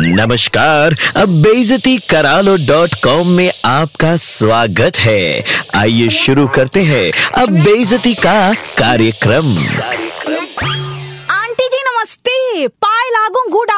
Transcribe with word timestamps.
नमस्कार, 0.00 0.94
अब 1.16 1.28
बेजती 1.42 1.96
करालो 2.10 2.56
डॉट 2.56 2.94
कॉम 2.94 3.28
में 3.28 3.50
आपका 3.64 4.16
स्वागत 4.16 4.96
है। 4.96 5.42
आइए 5.74 6.08
शुरू 6.08 6.46
करते 6.48 6.82
हैं 6.82 7.10
अब 7.32 7.48
बेजती 7.64 8.14
का 8.14 8.52
कार्यक्रम। 8.78 9.56
आंटी 11.30 11.68
जी, 11.68 11.82
नमस्ते। 11.88 12.66
पाए 12.66 13.08
लागू 13.08 13.48
गुड 13.50 13.70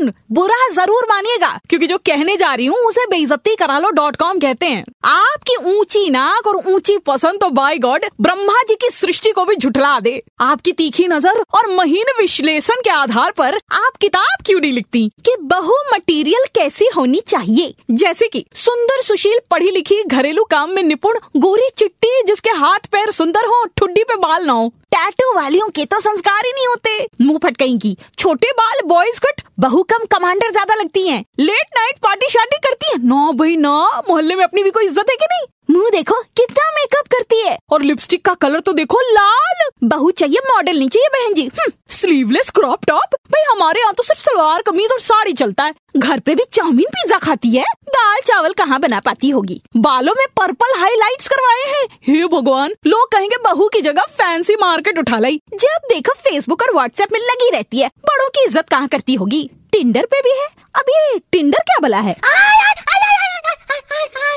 आफ्टरनून 0.00 0.12
बुरा 0.30 0.68
ज़रूर 0.74 1.06
मानिएगा, 1.10 1.58
क्योंकि 1.68 1.86
जो 1.86 1.96
कहने 1.98 2.36
जा 2.36 2.52
रही 2.54 2.66
हूँ, 2.66 2.78
उसे 2.78 3.06
बेइज्जती 3.06 3.54
करा 3.54 3.78
लो 3.78 3.90
डॉट 3.90 4.16
कॉम 4.16 4.38
कहते 4.38 4.66
हैं। 4.66 4.84
आपकी 5.06 5.56
ऊँची 5.68 6.08
नाक 6.10 6.46
और 6.46 6.56
ऊँची 6.66 6.96
पसंद 7.06 7.40
तो 7.40 7.48
बाय 7.50 7.78
गॉड 7.78 8.04
ब्रह्मा 8.20 8.62
जी 8.68 8.74
की 8.74 8.90
सृष्टि 8.90 9.32
को 9.32 9.44
भी 9.44 9.56
झुठला 9.56 9.98
दे। 10.00 10.22
आपकी 10.40 10.72
तीखी 10.72 11.06
नज़र 11.08 11.42
और 11.54 11.70
महीन 11.74 12.12
विश्लेषण 12.20 12.80
के 12.84 12.90
आधार 12.90 13.32
पर 13.32 13.56
आप 13.74 13.96
किताब 14.00 14.44
क्यों 14.46 14.60
नहीं 14.60 14.72
लिखती? 14.72 15.08
कि 15.24 15.36
बहु 15.44 15.74
मटेरियल 15.92 16.44
कैसी 16.54 16.88
होनी 16.96 17.20
चाहिए? 17.28 17.74
जैसे 17.92 18.28
कि 18.28 18.44
सुंदर 18.56 19.02
सुशील 19.02 19.38
पढ़ी 19.50 19.70
लिखी 19.70 20.02
घरेलू 20.04 20.44
काम 20.50 20.70
में 20.70 20.82
निपुण, 20.82 21.18
गोरी 21.36 21.68
चिट्टी 21.78 22.22
जिसके 22.26 22.50
हाथ 22.52 22.86
पैर 22.92 23.10
सुंदर 23.12 23.46
हो, 23.46 23.64
ठुड्डी 23.76 24.04
पे 24.04 24.16
बाल 24.18 24.44
ना 24.46 24.52
हो। 24.52 24.72
टैटू 24.92 25.34
वालियों 25.34 25.68
के 25.68 25.84
तो 25.84 25.98
संस्कार 26.00 26.46
ही 26.46 26.52
नहीं 26.52 26.66
होते। 26.66 27.24
मुँह 27.24 27.38
फटकई 27.38 27.76
की 27.78 27.96
छोटे 28.18 28.50
बाल 28.52 28.80
बॉयज़ 28.86 29.20
कट 29.20 29.42
बहु 29.60 29.82
कम 29.90 30.04
कमांडर 30.10 30.50
ज़्यादा 30.50 30.74
लगती 30.74 31.06
हैं। 31.08 31.24
लेट 31.40 31.76
नाइट 31.76 31.98
पार्टी 31.98 32.26
शार्टी 32.30 32.56
करती 32.58 32.90
हैं। 32.92 32.98
ना 33.04 33.30
भाई, 33.32 33.56
ना। 33.56 34.02
मोहल्ले 34.08 34.34
में 34.34 34.44
अपनी 34.44 34.62
भी 34.62 34.70
कोई 34.70 34.84
इज़्ज़त 34.84 35.10
है 35.10 35.16
कि 35.16 35.26
नहीं? 35.30 35.46
मुँह 35.70 35.90
देखो, 35.90 36.14
कितना 36.36 36.70
मेकअप 36.70 37.06
करती 37.06 37.40
है। 37.40 37.56
और 37.72 37.82
लिपस्टिक 37.82 38.24
का 38.24 38.34
कलर 38.34 38.60
तो 38.60 38.72
देखो, 38.72 39.00
लाल। 39.12 39.68
बहू 39.84 40.10
चाहिए 40.10 40.38
मॉडल 40.46 40.78
नहीं 40.78 40.88
चाहिए 40.88 41.08
बहन 41.08 41.34
जी। 41.34 41.50
स्लीवलेस 41.90 42.50
क्रॉप 42.50 42.84
टॉप 42.84 43.14
भाई, 43.14 43.42
हमारे 43.50 43.80
यहाँ 43.80 43.92
तो 43.94 44.02
सिर्फ़ 44.02 44.20
सलवार, 44.20 44.62
कमीज 44.62 44.92
और 44.92 45.00
साड़ी 45.00 45.32
चलता 45.32 45.64
है। 45.64 45.74
घर 45.96 46.20
पे 46.20 46.34
भी 46.34 46.44
चाउमीन 46.52 46.86
पिज्जा 46.86 47.18
खाती 47.18 47.50
है। 47.50 47.64
दाल 47.88 48.20
चावल 48.24 48.52
कहाँ 48.52 48.80
बना 48.80 49.00
पाती 49.00 49.30
होगी? 49.30 49.60
बालों 49.76 50.14
में 50.18 50.26
पर्पल 50.36 50.78
हाईलाइट्स 50.78 51.28
करवाए 51.28 51.70
हैं। 51.70 51.86
हे 52.08 52.26
भगवान, 52.28 52.74
लोग 52.86 53.12
कहेंगे 53.12 53.36
बहू 53.44 53.68
की 53.68 53.80
जगह 53.80 54.02
फैंसी 54.12 54.56
मार्केट 54.56 54.98
उठा 54.98 55.18
लाई। 55.18 55.40
जब 55.54 55.88
देखो 55.88 56.14
फेसबुक 56.20 56.62
और 56.62 56.74
व्हाट्सएप 56.74 57.12
में 57.12 57.20
लगी 57.20 57.50
रहती 57.50 57.80
है, 57.80 57.88
बड़ों 58.06 58.28
की 58.28 58.44
इज़्ज़त 58.44 58.68
कहाँ 58.68 58.88
करती 58.88 59.14
होगी? 59.14 59.48
टिंडर 59.80 60.06
पे 60.06 60.20
भी 60.20 60.30
है? 60.30 60.46
अब 60.74 60.88
ये 60.90 61.18
टिंडर 61.32 61.58
क्या 61.58 61.76
बला 61.82 61.98
है? 61.98 62.12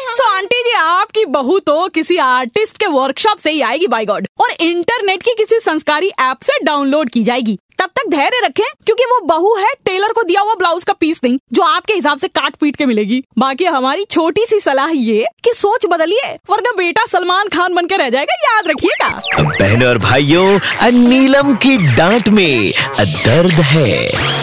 सो 0.09 0.27
आंटी 0.27 0.61
जी, 0.63 0.71
आपकी 0.73 1.25
बहू 1.25 1.57
तो 1.59 1.87
किसी 1.87 2.17
आर्टिस्ट 2.17 2.77
के 2.77 2.87
वर्कशॉप 2.87 3.37
से 3.37 3.51
ही 3.51 3.61
आएगी 3.61 3.87
बाय 3.87 4.05
गॉड 4.05 4.27
और 4.41 4.51
इंटरनेट 4.61 5.23
की 5.23 5.33
किसी 5.37 5.59
संस्कारी 5.59 6.11
ऐप 6.21 6.43
से 6.43 6.57
डाउनलोड 6.63 7.09
की 7.09 7.23
जाएगी। 7.23 7.57
तब 7.79 7.89
तक 7.97 8.09
धैर्य 8.09 8.39
रखें, 8.43 8.63
क्योंकि 8.85 9.05
वो 9.05 9.19
बहू 9.27 9.53
है 9.55 9.73
टेलर 9.85 10.11
को 10.13 10.23
दिया 10.23 10.41
हुआ 10.41 10.53
ब्लाउज 10.55 10.83
का 10.83 10.93
पीस 10.93 11.19
नहीं, 11.23 11.37
जो 11.53 11.63
आपके 11.63 11.93
हिसाब 11.93 12.17
से 12.17 12.27
काट 12.29 12.55
पीट 12.55 12.75
के 12.75 12.85
मिलेगी। 12.85 13.21
बाकी 13.37 13.65
हमारी 13.67 14.05
छोटी 14.05 14.45
सी 14.45 14.59
सलाह 14.59 14.91
ये 14.91 15.25
कि 15.43 15.53
सोच 15.53 15.85
बदलिए, 15.85 16.33
वरना 16.49 16.71
बेटा 16.77 17.05
सलमान 17.07 17.49
खान 17.49 17.75
बन 17.75 17.87
के 17.87 17.97
रह 17.97 18.09
जाएगा, 18.09 18.35
याद 18.43 18.67
रखिएगा। 18.67 19.09
बहनों 19.41 19.89
और 19.89 19.97
भाइयों 19.99 20.59
नीलम 20.99 21.55
की 21.55 21.77
डांट 21.95 22.29
में 22.29 22.71
दर्द 23.01 23.59
है। 23.65 24.42